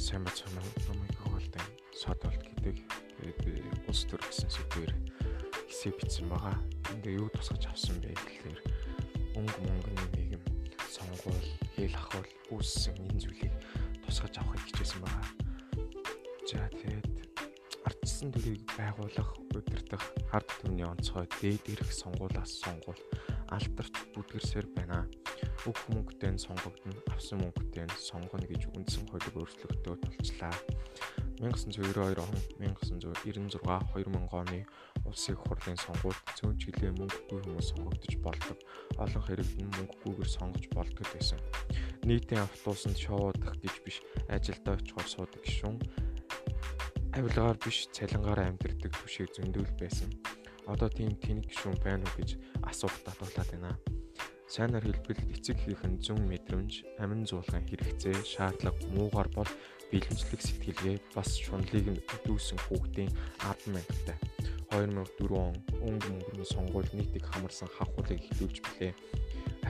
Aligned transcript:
сайн 0.00 0.24
бацхан 0.24 0.56
номыг 0.56 1.12
хаваалтай 1.20 1.60
содолт 1.92 2.40
гэдэг. 2.40 2.76
Би 3.44 3.52
улс 3.84 4.08
төр 4.08 4.16
гэсэн 4.24 4.48
сэдвээр 4.48 4.92
хэсэг 5.68 5.92
бичсэн 6.00 6.24
байгаа. 6.24 6.56
Эндээ 6.96 7.20
юу 7.20 7.28
тусгаж 7.36 7.68
авсан 7.68 8.00
бэ 8.00 8.16
гэхээр 8.16 8.58
өнгө 9.36 9.60
мөнгөний 9.60 10.08
нийгэм 10.16 10.44
сонгуул, 10.88 11.48
хэл 11.76 11.92
ахуул 12.00 12.30
үүссэн 12.48 12.96
энэ 12.96 13.20
зүйлийг 13.20 13.54
тусгаж 14.08 14.40
авахыг 14.40 14.64
хичээсэн 14.72 15.04
байгаа. 15.04 15.28
За 16.48 16.64
тэгээд 16.80 17.08
ардчсан 17.84 18.32
төрийг 18.32 18.64
байгуулах, 18.80 19.30
удирдах, 19.52 20.04
ард 20.32 20.48
түмний 20.64 20.88
онцгой 20.88 21.28
дээд 21.44 21.76
ирэх 21.76 21.92
сонгуулаас 21.92 22.56
сонгуул 22.56 23.00
алдарч 23.52 23.94
бүдгэрсээр 24.16 24.64
байна 24.72 25.04
бүх 25.64 25.78
мөнгөтэй 25.92 26.30
нь 26.34 26.42
сонгогдно, 26.42 26.94
авсан 27.12 27.40
мөнгөтэй 27.44 27.84
нь 27.86 27.96
сонгоно 27.98 28.46
гэж 28.46 28.62
үндсэн 28.74 29.04
хуулийг 29.08 29.36
өөрчлөлтөө 29.36 29.94
тулчлаа. 30.00 30.54
1992 31.40 32.20
он 32.20 32.36
1996 32.60 33.56
2000 33.64 34.28
оны 34.28 34.60
улсын 35.08 35.36
хурлын 35.40 35.78
сонгуульд 35.80 36.20
цөөн 36.36 36.56
чиглэлийн 36.60 37.00
мөнгөгүй 37.00 37.40
хүмүүс 37.40 37.68
сонгогдож 37.72 38.14
болдог. 38.20 38.58
Олон 39.00 39.24
хэрэг 39.24 39.48
нь 39.56 39.72
мөнгөгүйгээр 39.72 40.28
сонгож 40.28 40.64
болдог 40.76 41.06
байсан. 41.08 41.40
Нийтийн 42.04 42.44
автобусанд 42.44 43.00
шоудах 43.00 43.56
гэж 43.56 43.74
биш, 43.80 44.04
ажилдаа 44.28 44.76
очихоор 44.76 45.08
суудаг 45.08 45.40
гişүн 45.40 45.80
авилгаар 47.16 47.58
биш 47.58 47.88
цалингаар 47.96 48.40
амьдэрдэг 48.46 48.92
түшиг 48.94 49.32
зөндөл 49.34 49.72
байсан. 49.80 50.12
Одоо 50.70 50.88
тийм 50.92 51.16
тэнэг 51.18 51.48
гişүн 51.50 51.74
байна 51.82 52.06
уу 52.06 52.14
гэж 52.20 52.38
асуух 52.62 52.94
татуулаад 53.02 53.50
байна. 53.50 53.72
Сайнаар 54.50 54.82
хэлбэл 54.82 55.30
эцэг 55.30 55.62
хийх 55.62 55.78
нь 55.86 56.02
зүүн 56.02 56.26
мэдрэмж, 56.26 56.98
амин 56.98 57.22
зуулган 57.22 57.62
хэрэгцээ, 57.70 58.18
шаардлага 58.26 58.82
муугар 58.98 59.30
бол 59.30 59.46
бэлэнчлэг 59.94 60.42
сэтгэлгээ 60.42 60.96
бас 61.14 61.38
шунлыг 61.38 61.86
нь 61.86 62.02
дүүсэн 62.26 62.58
хүүхдийн 62.66 63.14
10 63.38 63.70
мянгаттай. 63.70 64.18
2004 64.74 65.38
он 65.38 65.54
өнгө 65.86 66.08
мөнгөний 66.10 66.48
сонгуул 66.50 66.90
нийтийг 66.98 67.30
хамарсан 67.30 67.70
хавхуулыг 67.78 68.18
эхлүүлж 68.18 68.58
билээ. 68.58 68.92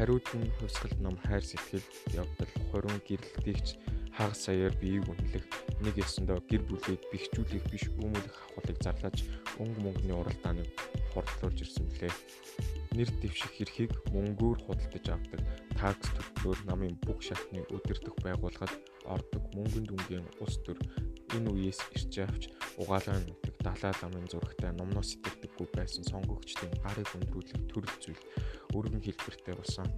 Хариуд 0.00 0.24
нь 0.40 0.48
хувьсгалт 0.56 0.96
ном 1.04 1.16
хайр 1.28 1.44
сэтгэл 1.44 1.84
явдал 2.16 2.52
хорин 2.72 2.96
гэрэлтгийгч 3.04 3.76
хагас 4.16 4.48
саяар 4.48 4.72
биеийг 4.80 5.04
үнэлэх 5.12 5.44
нэг 5.84 5.94
ясандаа 6.00 6.40
гэр 6.48 6.64
бүлийг 6.64 7.04
бэхжүүлэх 7.12 7.68
биш 7.68 7.84
үүмүүлэх 8.00 8.32
хавхуулыг 8.32 8.78
зарлаж 8.80 9.28
өнгө 9.60 9.80
мөнгөний 9.84 10.16
уралдааныг 10.16 10.68
хордлуулж 11.12 11.68
ирсэн 11.68 11.84
билээ 11.84 12.79
нэр 12.96 13.10
дэвших 13.22 13.54
эрхийг 13.62 13.92
мөнгөөр 14.10 14.58
худалдаж 14.66 15.06
авдаг. 15.14 15.40
Такс 15.78 16.10
төлбөрөөр 16.10 16.60
намын 16.66 16.94
бүх 17.06 17.22
шатны 17.22 17.62
өдөрдөх 17.70 18.16
байгууллагад 18.24 18.74
ордог 19.06 19.44
мөнгөн 19.54 19.86
дүнгийн 19.86 20.26
ус 20.42 20.58
төр 20.66 20.78
энэ 21.36 21.50
үеэс 21.54 21.80
ирж 21.94 22.14
авч 22.26 22.42
угаалгын 22.82 23.30
нутаг 23.30 23.54
далай 23.62 23.94
ламын 24.02 24.26
зурагтай 24.26 24.72
номноос 24.74 25.14
сэтгэдэггүй 25.14 25.68
байсан 25.78 26.04
сонгогчдын 26.10 26.74
гарыг 26.82 27.08
өндрүүлэх 27.14 27.60
төрөл 27.70 27.96
зүйл 28.02 28.22
өргөн 28.74 29.02
хэлбэртэй 29.06 29.54
болсон. 29.54 29.88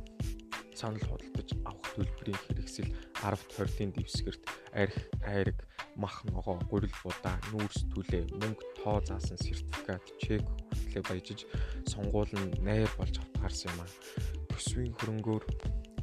Санал 0.77 1.05
худалдаж 1.09 1.49
авах 1.69 1.89
төлбөрийн 1.97 2.41
хэрэгсэл 2.45 2.91
10 3.25 3.41
20-ын 3.57 3.91
дэвсгэрт 3.97 4.43
арх 4.73 4.97
айраг 5.25 5.59
мах 5.97 6.25
ногоо 6.29 6.57
гурил 6.69 6.97
будаа 7.05 7.37
нүүрс 7.53 7.89
түлээ 7.93 8.25
мөнгө 8.41 8.65
тоо 8.81 8.99
заасан 9.05 9.37
сертификат 9.37 10.05
чек 10.21 10.45
хүртлээ 10.93 11.09
баяжиж 11.09 11.41
сонгуул 11.89 12.29
нь 12.37 12.53
найр 12.61 12.91
болж 13.01 13.17
автгаарсан 13.17 13.73
юм 13.73 13.81
а. 13.81 13.87
Төсвийн 14.53 14.93
хөрөнгөөр 15.01 15.45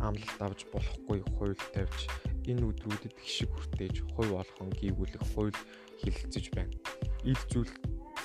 амлалт 0.02 0.42
авч 0.42 0.66
болохгүй 0.74 1.22
хууль 1.38 1.58
тавьж 1.74 2.10
энэ 2.50 2.66
өдрүүдэд 2.66 3.14
гişиг 3.22 3.50
хүртээж 3.54 3.96
хувь 4.18 4.34
олхон 4.34 4.74
гүйгүүлэх 4.82 5.24
хууль 5.34 5.54
хилэлцэж 6.02 6.46
байна. 6.58 6.74
Ил 7.22 7.42
зүйл 7.54 7.70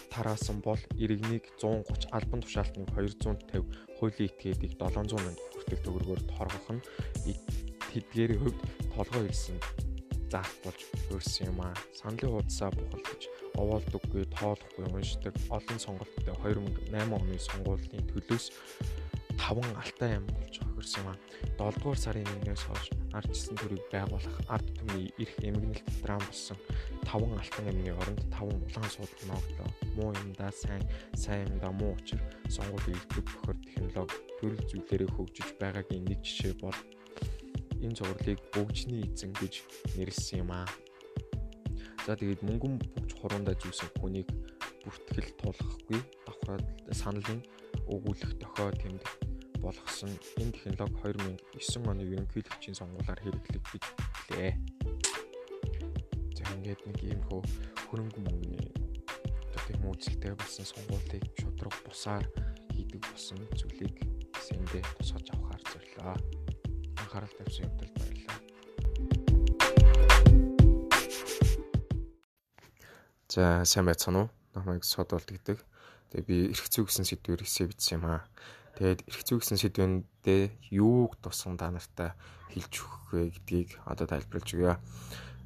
тараасан 0.08 0.64
бол 0.64 0.80
иргэнийг 0.96 1.44
130 1.60 2.08
албан 2.16 2.40
тушаалтныг 2.40 2.88
250 2.96 4.00
хуулийн 4.00 4.30
этгээдийг 4.32 4.72
700 4.80 5.20
мянга 5.20 5.44
хүртэл 5.52 5.84
төгрөгөөр 5.84 6.22
торгох 6.32 6.68
нь 6.72 6.82
тэдгээрийн 7.92 8.40
хувьд 8.40 8.58
толгой 8.96 9.28
ирсэн 9.28 9.58
заалт 10.34 10.58
болж 10.66 10.80
өөрсөн 11.14 11.46
юм 11.54 11.60
аа. 11.62 11.74
Саналын 11.94 12.32
хуудасаа 12.34 12.70
бухалдаж 12.74 13.22
овоолдоггүй, 13.54 14.24
тоолохгүй 14.34 14.84
уншдаг 14.90 15.34
олон 15.56 15.78
сонголттой 15.78 16.34
2008 16.42 17.14
оны 17.14 17.38
сонгуулийн 17.38 18.04
төлөөс 18.10 18.46
таван 19.38 19.70
алтай 19.78 20.18
юм 20.18 20.26
болж 20.34 20.54
хөрсөн 20.74 21.06
юм 21.06 21.08
аа. 21.14 21.18
7 21.58 21.78
дугаар 21.78 22.00
сарын 22.02 22.26
1-ээс 22.42 22.62
хойш 22.66 22.86
ардчсан 23.14 23.54
төрийг 23.62 23.84
байгуулах 23.94 24.36
ард 24.50 24.68
түмний 24.74 25.06
эрх 25.22 25.36
эмгэнэлт 25.38 25.88
драм 26.02 26.22
болсон 26.26 26.58
таван 27.06 27.38
алтан 27.38 27.70
амны 27.70 27.92
оронд 27.94 28.22
таван 28.34 28.58
улаан 28.58 28.90
суудаг 28.90 29.22
ногдлоо. 29.30 29.70
Муу 29.94 30.10
юмдаа 30.18 30.50
сайн, 30.50 30.82
сайн 31.14 31.46
юмдаа 31.46 31.70
муу 31.70 31.94
учир 31.94 32.18
сонгуулийн 32.50 32.98
илтгэх 32.98 33.22
бохор 33.22 33.56
технологи 33.62 34.18
төрөл 34.38 34.66
зүйлээрээ 34.70 35.10
хөгжиж 35.14 35.48
байгаагийн 35.62 36.04
нэг 36.10 36.20
жишээ 36.26 36.54
бол 36.58 36.78
энэ 37.84 37.98
зурлыг 38.00 38.40
бөгжний 38.56 39.04
эзэн 39.04 39.32
гэж 39.36 39.54
нэрлсэн 39.96 40.42
юм 40.42 40.50
аа. 40.56 40.68
За 42.08 42.16
тэгээд 42.16 42.40
мөнгөн 42.42 42.74
бүгж 42.80 43.10
хуруундаа 43.20 43.56
зүүсэн 43.60 43.88
хүнийг 44.00 44.28
бүртгэл 44.84 45.30
тулгахгүй 45.40 46.00
давхраад 46.26 46.64
саналын 46.92 47.40
өгүүлэх 47.88 48.32
дохио 48.40 48.72
тэмдэг 48.80 49.12
болгосон 49.60 50.12
энэ 50.40 50.52
технологи 50.56 51.36
2009 51.56 51.88
оны 51.88 52.02
ерөнхийлөгчийн 52.04 52.76
сонгуулиар 52.76 53.20
хэрэглэгдэж 53.20 53.84
билээ. 54.28 54.52
За 56.36 56.42
ингээд 56.56 56.80
нэг 56.84 56.98
ийм 57.04 57.20
хөө 57.28 57.40
хөрөнгө 57.88 58.20
мөнгөний 58.20 58.84
тийм 59.64 59.80
үйлчлэлтэй 59.88 60.36
болсон 60.36 60.66
сонгуулийг 60.68 61.24
шудраг 61.40 61.74
бусаар 61.88 62.24
хийдэг 62.76 63.00
болсон 63.08 63.40
зүйлийг 63.56 63.96
сэндээ 64.36 64.84
тусгаж 65.00 65.26
авахар 65.32 65.62
зорилоо 65.72 66.43
анхаарал 66.98 67.34
тавьсан 67.38 67.66
явдал 67.66 67.90
баярлалаа. 67.94 68.38
За 73.28 73.64
сайн 73.66 73.86
байцгаана 73.86 74.20
уу? 74.26 74.30
Намайг 74.54 74.84
содолт 74.86 75.26
гэдэг. 75.26 75.58
Тэгээ 76.14 76.26
би 76.28 76.36
эрх 76.54 76.70
зүй 76.70 76.86
гэсэн 76.86 77.02
сэдвээр 77.02 77.42
эсэ 77.42 77.66
бичсэн 77.66 77.98
юм 77.98 78.06
аа. 78.06 78.22
Тэгээд 78.78 79.02
эрх 79.10 79.22
зүй 79.26 79.38
гэсэн 79.42 79.58
сэдвэндээ 79.58 80.42
юуг 80.78 81.18
тусган 81.18 81.58
та 81.58 81.74
нартай 81.74 82.14
хэлж 82.54 82.74
өгөх 82.78 83.04
вэ 83.10 83.22
гэдгийг 83.34 83.70
одоо 83.90 84.06
тайлбарлаж 84.06 84.50
өгье. 84.54 84.78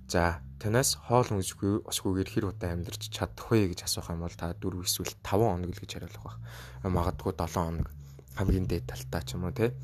За 0.08 0.40
танаас 0.60 0.96
хоол 0.96 1.28
хүнсгүй 1.28 1.84
усгүйгээр 1.88 2.28
хэр 2.28 2.48
удаа 2.52 2.72
амьдарч 2.76 3.08
чадах 3.12 3.48
вэ 3.52 3.72
гэж 3.72 3.84
асуух 3.84 4.08
юм 4.12 4.24
бол 4.24 4.32
та 4.32 4.52
4 4.56 4.84
эсвэл 4.84 5.12
5 5.24 5.24
хоног 5.24 5.72
л 5.72 5.80
гэж 5.80 5.90
хариулах 5.96 6.24
баг. 6.24 6.36
Магадгүй 6.84 7.32
7 7.36 7.48
хоног 7.56 7.88
хамгийн 8.36 8.64
дээд 8.68 8.88
талтаа 8.88 9.20
ч 9.24 9.36
юм 9.36 9.48
уу 9.48 9.52
те. 9.52 9.76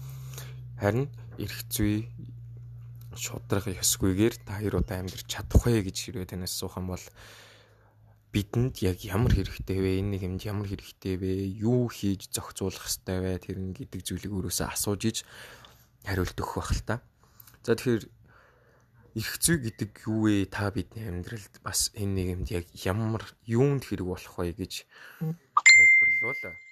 Харин 0.80 1.06
эрх 1.38 1.58
зүй 1.70 2.10
шудраг 3.14 3.70
ёсгүйгээр 3.70 4.34
та 4.42 4.58
хоёр 4.58 4.82
удаа 4.82 5.02
амьдрч 5.02 5.26
чадах 5.30 5.62
вэ 5.66 5.86
гэж 5.86 5.96
хэрвээ 6.10 6.34
танаас 6.34 6.54
асуух 6.54 6.78
юм 6.82 6.90
бол 6.90 7.04
бидэнд 8.34 8.82
яг 8.82 8.98
ямар 9.06 9.30
хэрэгтэй 9.30 9.78
вэ? 9.78 9.90
Энэ 10.02 10.18
юмд 10.26 10.42
ямар 10.42 10.66
хэрэгтэй 10.66 11.14
вэ? 11.22 11.32
Юу 11.62 11.86
хийж 11.86 12.34
зохицуулах 12.34 12.90
ёстой 12.90 13.22
вэ? 13.22 13.38
Тэр 13.38 13.58
нь 13.62 13.70
гэдэг 13.70 14.02
зүйлийг 14.02 14.34
өөрөөсөө 14.34 14.66
асууж 14.74 15.02
иж 15.06 15.18
хариулт 16.02 16.34
өгөх 16.34 16.58
байх 16.58 16.70
л 16.74 16.82
та. 16.82 16.94
За 17.62 17.78
тэгэхээр 17.78 18.04
эрх 19.14 19.34
зүй 19.38 19.56
гэдэг 19.62 19.90
юу 20.10 20.26
вэ? 20.26 20.50
Та 20.50 20.74
бидний 20.74 21.06
амьдралд 21.06 21.62
бас 21.62 21.94
энэ 21.94 22.14
нэг 22.18 22.26
юмд 22.34 22.48
яг 22.50 22.66
ямар 22.82 23.22
юунд 23.46 23.86
хэрэг 23.86 24.10
болох 24.10 24.34
вэ 24.34 24.50
гэж 24.58 24.82
тайлбарлавал 25.22 26.63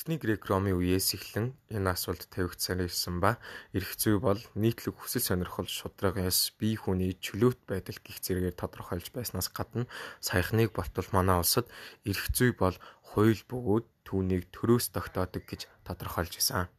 Эртний 0.00 0.16
грек 0.16 0.48
ромын 0.48 0.80
үеэс 0.80 1.12
эхлэн 1.12 1.52
энэ 1.68 1.92
асуулт 1.92 2.24
тавигдсаар 2.32 2.88
ирсэн 2.88 3.20
ба 3.20 3.36
эрх 3.76 4.00
зүй 4.00 4.16
бол 4.16 4.40
нийтлэг 4.56 4.96
хүсэл 4.96 5.20
сонирхол 5.20 5.68
шударгаас 5.68 6.56
бие 6.56 6.80
хүний 6.80 7.12
чөлөөт 7.20 7.68
байдал 7.68 8.00
гих 8.00 8.16
зэрэгээр 8.24 8.56
тодорхойлж 8.56 9.12
байснаас 9.12 9.52
гадна 9.52 9.84
саяхныг 10.24 10.72
болтол 10.72 11.04
манай 11.12 11.36
улсад 11.36 11.68
эрх 12.08 12.32
зүй 12.32 12.56
бол 12.56 12.72
хууль 13.12 13.44
бөгөөд 13.44 14.08
түүнийг 14.08 14.48
төрөөс 14.56 14.88
тогтоодог 14.88 15.44
гэж 15.44 15.68
тодорхойлж 15.84 16.32
исэн. 16.40 16.72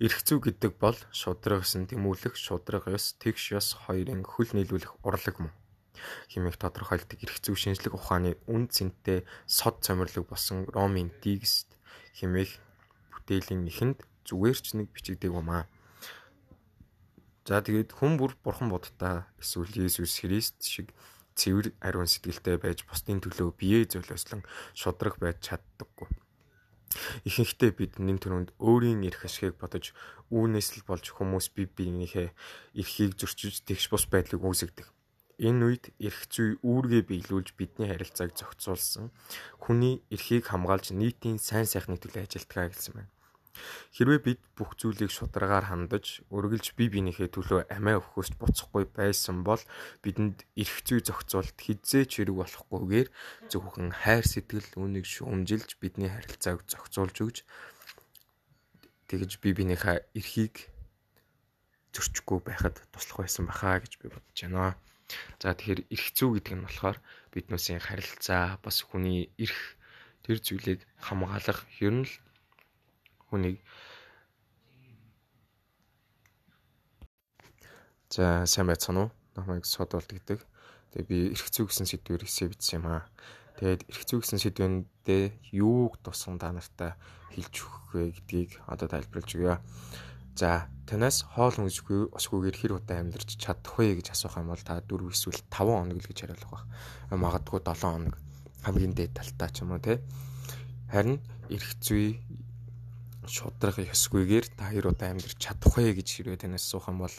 Эрх 0.00 0.18
зүй 0.24 0.40
гэдэг 0.40 0.72
бол 0.80 0.96
шудраг 1.12 1.68
ёсон 1.68 1.84
тэмүүлэх, 1.84 2.32
шудраг 2.32 2.88
ёс, 2.88 3.12
тэгш 3.20 3.60
ёс 3.60 3.76
хоёрын 3.76 4.24
хөл 4.24 4.56
нийлүүлэх 4.56 5.04
урлаг 5.04 5.36
мөн 5.36 5.52
хэмээх 6.32 6.56
тодорхойлдог 6.56 7.20
эрх 7.20 7.44
зүй 7.44 7.56
шинжлэх 7.60 7.92
ухааны 7.92 8.40
үн 8.48 8.72
цэнтэй 8.72 9.28
сод 9.44 9.84
цомирлог 9.84 10.24
болсон 10.32 10.64
Ромын 10.72 11.12
текст 11.20 11.75
хэмээх 12.18 12.50
бүтээлийн 13.12 13.66
эхэнд 13.70 13.98
зүгээр 14.26 14.58
ч 14.58 14.66
нэг 14.76 14.88
бичигдэг 14.92 15.32
юм 15.32 15.50
аа. 15.50 15.64
За 17.46 17.62
тэгээд 17.62 17.94
хүн 17.94 18.18
бүр 18.18 18.34
бурхан 18.42 18.74
будтаа 18.74 19.30
эсвэл 19.38 19.70
Есүс 19.86 20.18
Христ 20.18 20.66
шиг 20.66 20.90
цэвэр 21.38 21.76
ариун 21.78 22.10
сэтгэлтэй 22.10 22.58
байж 22.58 22.82
бусдын 22.88 23.22
төлөө 23.22 23.54
биеэ 23.54 23.86
золиослон 23.86 24.42
шудраг 24.74 25.20
байж 25.22 25.38
чаддаггүй. 25.46 26.10
Ихэнхдээ 27.28 27.70
бид 27.76 27.92
нэн 28.00 28.18
төрөнд 28.18 28.50
өөрийн 28.56 29.04
эрх 29.06 29.28
ашигыг 29.28 29.60
бодож 29.60 29.92
үүнээс 30.32 30.80
л 30.80 30.82
болж 30.88 31.06
хүмүүс 31.12 31.52
бие 31.54 31.68
биенийхээ 31.68 32.28
эрхийг 32.80 33.14
зөрчиж 33.20 33.62
тэгш 33.68 33.92
бус 33.92 34.04
байдлыг 34.08 34.42
үүсгдэг. 34.42 34.95
Энэ 35.36 35.64
үед 35.68 35.84
эрх 36.00 36.32
зүй 36.32 36.56
үүргээ 36.64 37.02
биелүүлж 37.12 37.52
бидний 37.60 37.92
харилцааг 37.92 38.32
зохицуулсан 38.32 39.12
хүний 39.60 40.00
эрхийг 40.08 40.48
хамгаалж 40.48 40.96
нийтийн 40.96 41.36
сайн 41.36 41.68
сайхныг 41.68 42.00
төлөө 42.00 42.24
ажилтгаа 42.24 42.72
гэсэн 42.72 42.92
байна. 42.96 43.12
Хэрвээ 43.92 44.20
бид 44.24 44.40
бүх 44.56 44.76
зүйлийг 44.80 45.12
шударгаар 45.12 45.68
хандаж, 45.68 46.24
өргөлж 46.32 46.76
бие 46.76 46.92
биенийхээ 46.92 47.28
төлөө 47.32 47.60
амиа 47.72 48.00
өгөхөст 48.00 48.36
буцахгүй 48.40 48.84
байсан 48.88 49.44
бол 49.48 49.60
бидэнд 50.04 50.44
эрх 50.56 50.76
зүй 50.84 51.00
зохицуулт 51.04 51.56
хизээч 51.56 52.20
хэрэг 52.20 52.36
болохгүйгээр 52.36 53.08
зөвхөн 53.52 53.92
хайр 53.92 54.24
сэтгэл 54.28 54.76
үүнийг 54.80 55.04
шүүмжилж 55.08 55.80
бидний 55.80 56.12
харилцааг 56.12 56.64
зохицуулж 56.68 57.16
өгч 57.24 57.38
тэгж 59.08 59.30
бие 59.40 59.54
биенийхээ 59.56 59.96
эрхийг 60.16 60.68
зөрчихгүй 61.96 62.40
байхад 62.44 62.76
туслах 62.92 63.24
байсан 63.24 63.48
бахаа 63.48 63.80
гэж 63.80 63.92
би 64.00 64.12
бодож 64.12 64.40
байна. 64.44 64.76
За 65.42 65.54
тэгэхээр 65.54 65.80
эрх 65.94 66.06
зүй 66.16 66.30
гэдэг 66.36 66.54
нь 66.56 66.64
болохоор 66.66 66.98
биднээсийн 67.32 67.82
харилцаа 67.82 68.58
бас 68.64 68.82
хүний 68.82 69.30
эрх 69.38 69.78
тэр 70.26 70.38
зүйлийг 70.42 70.80
хамгаалах 70.98 71.62
ер 71.78 71.94
нь 72.02 72.06
л 72.06 72.14
хүнийг 73.30 73.62
За 78.16 78.46
сайн 78.48 78.70
байцгаана 78.70 79.00
уу? 79.06 79.10
Намайг 79.36 79.66
содолт 79.68 80.08
гэдэг. 80.08 80.40
Тэгээ 80.94 81.04
би 81.10 81.18
эрх 81.36 81.52
зүй 81.52 81.68
гэсэн 81.68 81.84
сэдвээр 81.84 82.24
эсээ 82.24 82.48
бичсэн 82.48 82.80
юм 82.80 82.86
аа. 82.88 83.04
Тэгээд 83.60 83.82
эрх 83.92 84.02
зүй 84.08 84.18
гэсэн 84.24 84.40
сэдвэндээ 84.40 85.24
юуг 85.52 86.00
тусган 86.00 86.40
та 86.40 86.48
нартай 86.48 86.96
хэлж 87.36 87.54
өгөх 87.60 87.84
вэ 87.92 88.02
гэдгийг 88.16 88.50
одоо 88.64 88.88
тайлбарлаж 88.88 89.30
өгье. 89.36 89.60
За 90.36 90.68
танаас 90.84 91.24
хоол 91.24 91.56
хүнсгүй 91.56 92.12
осгүйгээр 92.12 92.56
хэр 92.60 92.76
удаа 92.76 93.00
амьдарч 93.00 93.40
чадах 93.40 93.80
вэ 93.80 93.96
гэж 94.04 94.12
асуух 94.12 94.36
юм 94.36 94.52
бол 94.52 94.60
та 94.60 94.84
4 94.84 95.08
эсвэл 95.08 95.40
5 95.48 95.64
хоног 95.64 95.96
л 95.96 96.08
гэж 96.12 96.18
хариулах 96.28 96.52
байх. 96.52 96.64
Магадгүй 97.08 97.64
7 97.64 97.72
хоног 97.80 98.14
хамгийн 98.60 98.92
дээд 98.92 99.16
талтаа 99.16 99.48
ч 99.48 99.64
юм 99.64 99.72
уу 99.72 99.80
те. 99.80 100.04
Харин 100.92 101.24
эрх 101.48 101.80
зүй 101.80 102.20
шудрах 103.24 103.80
ёсгүйгээр 103.80 104.46
та 104.60 104.68
хоёр 104.68 104.92
удаа 104.92 105.16
амьдрч 105.16 105.40
чадах 105.40 105.72
вэ 105.72 105.96
гэж 105.96 106.08
хэрвээ 106.20 106.44
танаас 106.44 106.68
асуух 106.68 106.92
юм 106.92 107.00
бол 107.00 107.16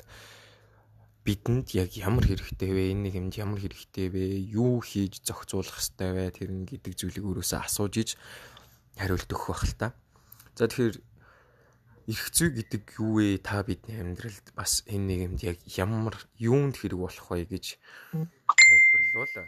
бидэнд 1.25 1.73
яг 1.73 1.97
ямар 1.97 2.21
хэрэгтэй 2.21 2.69
вэ? 2.69 2.93
Энэ 2.93 3.03
нэг 3.09 3.13
юмд 3.17 3.33
ямар 3.33 3.59
хэрэгтэй 3.65 4.07
вэ? 4.13 4.23
Юу 4.45 4.79
хийж 4.85 5.25
зохицуулах 5.25 5.73
хэрэгтэй 5.73 6.11
вэ? 6.13 6.37
Тэр 6.37 6.49
нь 6.53 6.69
гэдэг 6.69 6.93
зүйлийг 6.93 7.25
өөрөөсөө 7.25 7.65
асууж 7.65 7.93
иж 7.97 8.09
хариулт 8.93 9.27
өгөх 9.27 9.49
байх 9.57 9.65
л 9.65 9.75
та. 9.75 9.87
За 10.53 10.69
тэгэхээр 10.69 10.95
эрх 12.07 12.31
зүй 12.31 12.55
гэдэг 12.55 13.03
юу 13.03 13.19
вэ? 13.19 13.37
Та 13.43 13.67
бидний 13.67 13.99
амьдралд 13.99 14.55
бас 14.55 14.87
энэ 14.87 15.05
нэг 15.11 15.19
юмд 15.27 15.41
яг 15.43 15.59
ямар 15.75 16.15
юунд 16.39 16.79
хэрэг 16.79 16.95
болох 17.03 17.27
вэ 17.27 17.43
гэж 17.43 17.75
тайлбарлуулаа. 18.15 19.47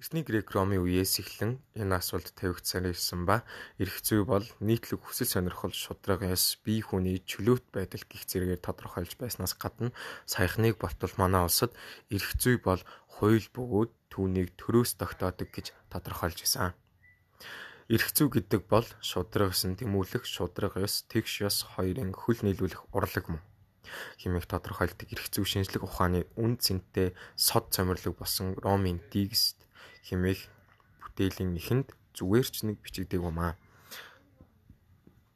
Эртний 0.00 0.24
грек 0.24 0.52
ромын 0.52 0.84
үеэс 0.84 1.20
эхлэн 1.20 1.60
энэ 1.76 1.96
асуулт 2.00 2.32
тавигдсаар 2.36 2.92
ирсэн 2.92 3.28
ба 3.28 3.44
эрх 3.80 4.00
зүй 4.04 4.24
бол 4.24 4.44
нийтлэг 4.60 5.00
хүсэл 5.00 5.28
сонирхол 5.28 5.72
шударгаас 5.72 6.60
бие 6.64 6.84
хүний 6.84 7.20
чөлөөт 7.24 7.72
байдал 7.72 8.04
гих 8.04 8.28
зэрэгээр 8.28 8.60
тодорхойлж 8.60 9.16
байснаас 9.16 9.56
гадна 9.56 9.96
саяхныг 10.28 10.76
болтол 10.76 11.12
манай 11.16 11.48
улсад 11.48 11.72
эрх 12.12 12.28
зүй 12.36 12.60
бол 12.60 12.80
хууль 13.08 13.48
бөгөөд 13.56 13.92
түүнийг 14.12 14.52
төрөөс 14.60 15.00
тогтоодог 15.00 15.48
гэж 15.48 15.72
тодорхойлж 15.88 16.44
исэн. 16.44 16.76
Эрх 17.86 18.10
зүй 18.10 18.26
гэдэг 18.26 18.66
бол 18.66 18.86
шудраг 18.98 19.54
гэсэн 19.54 19.78
тэмүүлэх 19.78 20.26
шудраг 20.26 20.74
ёс 20.74 21.06
тэгш 21.06 21.46
ёс 21.46 21.62
хоёрын 21.78 22.10
хөл 22.10 22.42
нийлүүлэх 22.42 22.90
урлаг 22.90 23.30
мөн 23.30 23.42
хэмээх 24.18 24.50
тодорхойлдог 24.50 25.06
эрх 25.14 25.30
зүй 25.30 25.46
шинжлэх 25.46 25.86
ухааны 25.86 26.26
үн 26.34 26.58
цэнтэй 26.58 27.14
сод 27.38 27.70
цомирлог 27.70 28.18
болсон 28.18 28.58
Ромын 28.58 28.98
текст 29.14 29.62
хэмээх 30.10 30.50
бүтээлийн 30.98 31.54
эхэнд 31.54 31.94
зүгээр 32.18 32.48
ч 32.50 32.56
нэг 32.66 32.82
бичигдэг 32.82 33.22
юм 33.22 33.38
аа. 33.38 33.54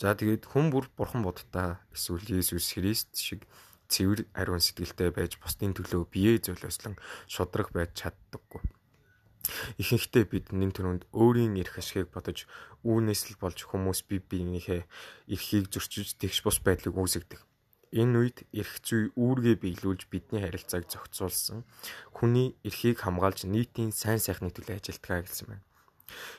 За 0.03 0.19
тэгээд 0.19 0.51
хүн 0.51 0.75
бүр 0.75 0.91
бурхан 0.99 1.23
будтаа 1.23 1.79
эсвэл 1.95 2.35
Есүс 2.35 2.75
Христ 2.75 3.15
шиг 3.15 3.47
цэвэр 3.93 4.27
ариун 4.35 4.59
сэтгэлтэй 4.59 5.15
байж 5.15 5.39
бусдын 5.39 5.71
төлөө 5.77 6.03
биеэ 6.11 6.43
золиослон 6.43 6.99
шудраг 7.31 7.71
байж 7.71 7.95
чаддаггүй. 7.95 8.63
Ихэнхдээ 9.81 10.25
бид 10.29 10.47
нэн 10.55 10.73
төрөнд 10.75 11.03
өөрийн 11.15 11.59
эрх 11.61 11.79
ашигыг 11.81 12.11
бодож 12.15 12.49
үүнээс 12.85 13.35
л 13.35 13.41
болж 13.43 13.59
хүмүүс 13.67 14.07
бие 14.09 14.23
биенийхээ 14.25 14.83
эрхийг 15.35 15.69
зөрчиж 15.73 16.17
тэгш 16.21 16.45
бус 16.45 16.59
байдлыг 16.65 16.97
үүсгдэг. 16.97 17.41
Энэ 17.91 18.15
үед 18.23 18.39
эрх 18.55 18.79
зүй 18.87 19.11
үүргээ 19.19 19.57
биелүүлж 19.59 20.07
бидний 20.07 20.47
харилцааг 20.47 20.87
зохицуулсан 20.87 21.67
хүний 22.15 22.55
эрхийг 22.63 23.03
хамгаалж 23.03 23.51
нийтийн 23.51 23.91
сайн 23.91 24.23
сайхныг 24.23 24.55
төлөө 24.55 24.79
ажилтгаа 24.79 25.27
гэсэн 25.27 25.47
байна. 25.51 25.65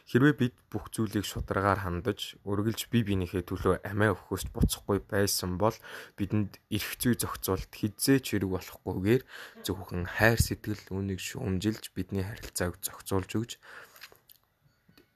Хэрвээ 0.10 0.36
бид 0.38 0.56
бүх 0.72 0.90
зүйлийг 0.94 1.26
шударгаар 1.28 1.84
хандаж, 1.84 2.40
өргөлж 2.46 2.92
бие 2.92 3.04
биенийхээ 3.08 3.44
төлөө 3.48 3.76
амиа 3.88 4.14
өгөхөст 4.16 4.50
буцахгүй 4.52 5.00
байсан 5.06 5.56
бол 5.62 5.76
бидэнд 6.18 6.60
эрх 6.72 6.92
зүй 7.02 7.16
зохицуулт 7.16 7.72
хизээч 7.72 8.26
хэрэг 8.36 8.52
болохгүйгээр 8.52 9.24
зөвхөн 9.66 10.04
хайр 10.08 10.40
сэтгэл 10.40 10.92
үүнийг 10.92 11.20
шүүмжилж 11.20 11.84
бидний 11.96 12.26
харилцааг 12.28 12.80
зохицуулж 12.84 13.32
өгч 13.40 13.52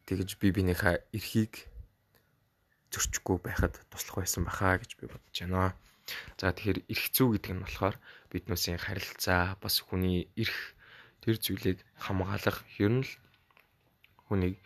тэгж 0.08 0.30
бие 0.40 0.54
биенийхээ 0.54 0.96
эрхийг 1.18 1.54
зөрчихгүй 2.94 3.38
байхад 3.44 3.76
туслах 3.92 4.24
байсан 4.24 4.46
бахаа 4.48 4.80
гэж 4.80 4.92
би 4.96 5.06
бодож 5.10 5.38
байна. 5.42 5.76
За 6.40 6.54
тэгэхээр 6.54 6.80
эрх 6.94 7.06
зүй 7.16 7.28
гэдэг 7.34 7.54
нь 7.58 7.64
болохоор 7.66 7.96
биднээсийн 8.32 8.80
харилцаа 8.80 9.58
бас 9.58 9.76
хүний 9.82 10.30
эрх 10.38 10.78
тэр 11.26 11.36
зүйлийг 11.42 11.80
хамгаалах 11.98 12.62
ер 12.78 12.92
нь 13.02 13.06
л 13.08 13.12
хүнийг 14.28 14.58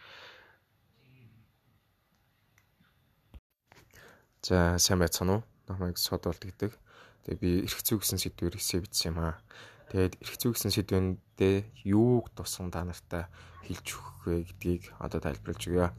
За 4.49 4.79
сайн 4.79 5.03
байцгаана 5.03 5.33
уу? 5.39 5.43
Намайг 5.67 5.99
содолт 5.99 6.39
гэдэг. 6.39 6.73
Тэгээ 7.27 7.37
би 7.37 7.49
эрх 7.67 7.83
зүй 7.83 7.99
гэсэн 7.99 8.17
сэдвээр 8.23 8.55
эсээ 8.55 8.81
бичсэн 8.81 9.13
юм 9.13 9.19
аа. 9.19 9.37
Тэгээд 9.91 10.15
эрх 10.15 10.35
зүй 10.39 10.51
гэсэн 10.55 10.71
сэдвэндээ 10.73 11.57
юуг 11.91 12.31
тусган 12.33 12.71
та 12.71 12.87
нартай 12.87 13.27
хэлж 13.67 13.87
өгөх 13.99 14.17
вэ 14.25 14.35
гэдгийг 14.47 14.83
одоо 14.97 15.19
тайлбарлаж 15.19 15.63
өгье. 15.67 15.91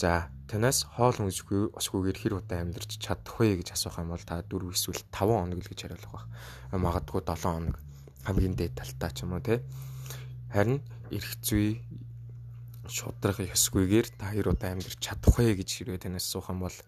За 0.00 0.32
танаас 0.48 0.88
хоол 0.88 1.22
хүнсгүй 1.22 1.76
осгүйгээр 1.76 2.18
хэр 2.18 2.34
удаа 2.40 2.64
амьдарч 2.64 2.98
чадах 2.98 3.36
вэ 3.36 3.60
гэж 3.60 3.76
асуух 3.76 4.00
юм 4.00 4.16
бол 4.16 4.24
та 4.24 4.40
4 4.42 4.74
эсвэл 4.74 5.04
5 5.12 5.28
хоног 5.28 5.60
л 5.60 5.70
гэж 5.70 5.78
хариулах 5.84 6.14
байх. 6.14 6.26
Магадгүй 6.72 7.22
7 7.22 7.36
хоног 7.46 7.76
хамгийн 8.24 8.56
дээд 8.56 8.80
талтаа 8.80 9.12
ч 9.12 9.22
юм 9.28 9.36
уу 9.36 9.44
те. 9.44 9.60
Харин 10.50 10.80
эрх 11.12 11.30
зүй 11.44 11.84
шудрах 12.90 13.38
ёсгүйгээр 13.44 14.06
та 14.18 14.32
хэр 14.32 14.52
удаа 14.52 14.74
амьдарч 14.74 14.98
чадах 14.98 15.36
вэ 15.38 15.60
гэж 15.60 15.68
хэрвээ 15.68 16.02
танаас 16.02 16.26
асуух 16.28 16.50
юм 16.52 16.64
бол 16.64 16.78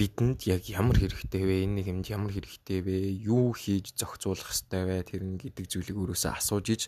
бидэнд 0.00 0.48
яг 0.48 0.64
ямар 0.72 0.96
хэрэгтэй 0.96 1.44
вэ? 1.44 1.56
Энэ 1.68 1.84
юмд 1.92 2.08
ямар 2.08 2.32
хэрэгтэй 2.32 2.80
вэ? 2.80 2.96
Юу 3.20 3.52
хийж 3.52 3.92
зохицуулах 4.00 4.48
хэрэгтэй 4.48 4.82
вэ? 4.88 4.96
Тэр 5.04 5.22
нь 5.28 5.36
гэдэг 5.36 5.66
зүйлийг 5.68 5.96
өөрөөсөө 6.00 6.32
асууж 6.40 6.66
иж 6.72 6.82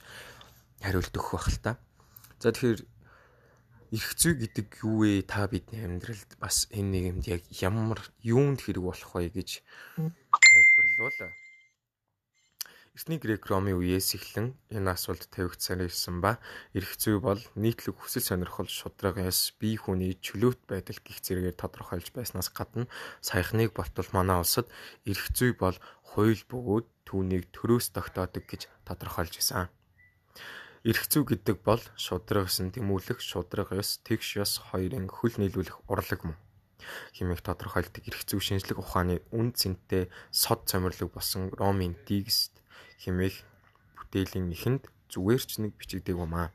хариулт 0.81 1.13
өгөх 1.13 1.37
байх 1.37 1.49
л 1.53 1.61
та. 1.61 1.73
За 2.41 2.57
тэгэхээр 2.57 2.81
эрх 3.93 4.11
зүй 4.17 4.35
гэдэг 4.41 4.67
юу 4.81 5.05
вэ? 5.05 5.29
Та 5.29 5.45
бидний 5.45 5.85
амьдралд 5.85 6.41
бас 6.41 6.73
энэ 6.73 7.13
юмд 7.13 7.29
яг 7.29 7.45
ямар 7.61 8.01
юунд 8.25 8.65
хэрэг 8.65 8.81
болох 8.81 9.13
вэ 9.13 9.29
гэж 9.29 9.61
тайлбарлуулаа. 10.01 11.42
Эртний 12.93 13.17
грек 13.17 13.49
ромын 13.49 13.81
үеэс 13.81 14.21
эхлэн 14.21 14.53
энэ 14.69 14.93
асуулт 14.93 15.25
тавигдсаар 15.33 15.89
ирсэн 15.89 16.21
ба 16.21 16.37
эрх 16.77 16.93
зүй 17.01 17.17
бол 17.17 17.41
нийтлэг 17.57 17.97
хүсэл 17.97 18.21
сонирхол 18.21 18.69
шударгаас 18.69 19.57
бие 19.57 19.81
хүний 19.81 20.13
чөлөөт 20.21 20.69
байдал 20.69 21.01
гих 21.01 21.25
зэрэгээр 21.25 21.57
тодорхойлж 21.57 22.13
байснаас 22.13 22.53
гадна 22.53 22.93
саяхныг 23.25 23.73
болтол 23.73 24.05
манай 24.13 24.45
улсад 24.45 24.69
эрх 25.09 25.25
зүй 25.33 25.57
бол 25.57 25.73
хууль 26.05 26.45
бөгөөд 26.45 27.09
түүнийг 27.09 27.49
төрөөс 27.57 27.97
тогтоодог 27.97 28.45
гэж 28.45 28.69
тодорхойлж 28.85 29.41
исэн. 29.41 29.73
Эрх 30.85 31.09
зүй 31.09 31.25
гэдэг 31.25 31.65
бол 31.65 31.81
шудраг 31.97 32.53
гэсэн 32.53 32.77
тэмүүлэх 32.77 33.25
шудраг 33.25 33.73
ёс 33.73 34.05
тэгш 34.05 34.37
ёс 34.45 34.61
хоёрын 34.69 35.09
хөл 35.09 35.41
нийлүүлэх 35.41 35.89
урлаг 35.89 36.29
мөн 36.29 36.37
хэмээх 37.17 37.41
тодорхойлдог 37.41 38.05
эрх 38.05 38.21
зүй 38.29 38.41
шинжлэх 38.45 38.77
ухааны 38.77 39.25
үн 39.33 39.57
цэнтэй 39.57 40.13
сод 40.29 40.69
цомирлог 40.69 41.09
болсон 41.17 41.49
Ромын 41.57 41.97
текст 42.05 42.62
хэмээх 43.03 43.37
бүтээлийн 43.99 44.55
эхэнд 44.55 44.87
зүгээр 45.11 45.43
ч 45.43 45.51
нэг 45.59 45.73
бичигдэг 45.77 46.17
юм 46.17 46.33
аа. 46.39 46.55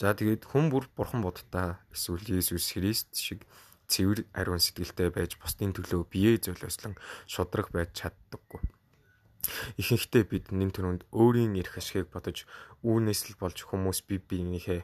За 0.00 0.16
тэгээд 0.16 0.48
хүн 0.48 0.72
бүр 0.72 0.88
бурхан 0.96 1.20
будтаа 1.20 1.82
эсвэл 1.92 2.24
Есүс 2.40 2.72
Христ 2.72 3.12
шиг 3.18 3.44
цэвэр 3.90 4.24
ариун 4.32 4.62
сэтгэлтэй 4.62 5.10
байж 5.12 5.36
бусдын 5.36 5.74
төлөө 5.76 6.08
биеэ 6.08 6.40
золиослон 6.40 6.94
шудраг 7.28 7.68
байж 7.74 7.90
чаддаггүй. 7.98 8.62
ихэнхдээ 9.80 10.24
бид 10.30 10.46
нэн 10.52 10.70
төрөнд 10.72 11.02
өөрийн 11.10 11.58
эрх 11.60 11.74
ашигыг 11.80 12.12
бодож 12.12 12.44
үүнээс 12.86 13.20
л 13.32 13.40
болж 13.40 13.58
хүмүүс 13.66 14.04
бие 14.08 14.20
биенийхээ 14.20 14.80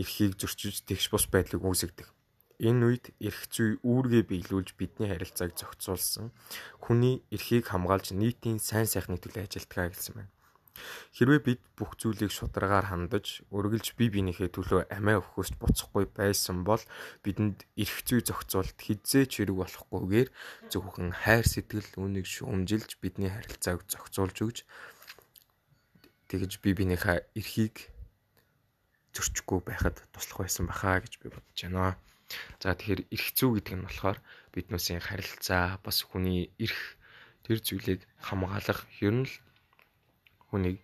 эрхийг 0.00 0.32
зөрчиж 0.40 0.84
тэгш 0.88 1.12
бус 1.12 1.24
байдлыг 1.28 1.62
үүсгдэг. 1.64 2.08
Энэ 2.58 2.82
үед 2.90 3.04
эрх 3.22 3.46
зүй 3.54 3.78
үүргээ 3.86 4.26
биелүүлж 4.26 4.74
бидний 4.74 5.06
харилцааг 5.06 5.54
зохицуулсан 5.54 6.34
хүний 6.82 7.22
эрхийг 7.30 7.70
хамгаалж 7.70 8.10
нийтийн 8.18 8.58
сайн 8.58 8.90
сайхны 8.90 9.14
төлөө 9.22 9.46
ажилтгаа 9.46 9.94
гэсэн 9.94 10.14
байна. 10.18 10.32
Хэрвээ 11.14 11.40
бид 11.42 11.60
бүх 11.78 11.94
зүйлийг 11.98 12.30
шударгаар 12.34 12.90
хандаж, 12.90 13.42
үргэлж 13.54 13.94
бие 13.98 14.10
биенийхээ 14.14 14.50
төлөө 14.54 14.90
амиа 14.90 15.22
өгөхөс 15.22 15.54
буцахгүй 15.58 16.06
байсан 16.18 16.62
бол 16.62 16.82
бидэнд 17.22 17.66
эрх 17.78 17.96
зүй 18.06 18.20
зохицуулалт 18.22 18.78
хизээч 18.78 19.42
хэрэг 19.42 19.56
болохгүйгээр 19.58 20.28
зөвхөн 20.70 21.10
хайр 21.14 21.46
сэтгэл 21.46 21.98
үнийг 21.98 22.26
шүүмжилж 22.26 22.90
бидний 23.02 23.30
харилцааг 23.30 23.86
зохицуулж 23.90 24.36
өгч 24.46 24.58
тэгж 26.30 26.52
бие 26.62 26.74
биенийхээ 26.78 27.18
эрхийг 27.38 27.90
зөрчихгүй 29.14 29.60
байхад 29.66 29.96
туслах 30.14 30.46
байсан 30.46 30.66
бахаа 30.70 31.02
гэж 31.02 31.18
би 31.18 31.26
бодож 31.32 31.58
байна. 31.62 31.98
За 32.62 32.74
тэгэхээр 32.76 33.02
эрх 33.14 33.26
зүй 33.38 33.50
гэдэг 33.56 33.74
нь 33.78 33.86
болохоор 33.86 34.18
биднээсийн 34.52 35.00
харилцаа 35.04 35.78
бас 35.84 35.98
хүний 36.04 36.52
эрх 36.64 36.80
тэр 37.44 37.58
зүйлийг 37.64 38.00
хамгаалах 38.26 38.84
ер 39.00 39.14
нь 39.22 39.26
л 39.28 39.34
хүнийг 40.48 40.78